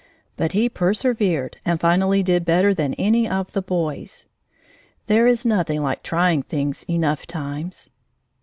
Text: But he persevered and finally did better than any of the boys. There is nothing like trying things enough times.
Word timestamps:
But 0.35 0.53
he 0.53 0.67
persevered 0.67 1.57
and 1.63 1.79
finally 1.79 2.23
did 2.23 2.43
better 2.43 2.73
than 2.73 2.95
any 2.95 3.29
of 3.29 3.51
the 3.51 3.61
boys. 3.61 4.25
There 5.05 5.27
is 5.27 5.45
nothing 5.45 5.83
like 5.83 6.01
trying 6.01 6.41
things 6.41 6.81
enough 6.89 7.27
times. 7.27 7.91